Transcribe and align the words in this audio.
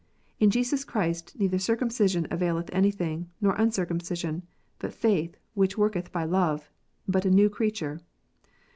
"In 0.39 0.49
Jesus 0.49 0.83
Christ 0.83 1.37
neither 1.39 1.59
circumcision 1.59 2.25
availeth 2.31 2.71
anything, 2.73 3.29
nor 3.39 3.55
un 3.61 3.69
circumcision; 3.71 4.41
but 4.79 4.95
faith 4.95 5.37
which 5.53 5.75
workcth 5.77 6.11
by 6.11 6.23
love, 6.23 6.71
but 7.07 7.23
a 7.23 7.29
new 7.29 7.51
creature." 7.51 8.01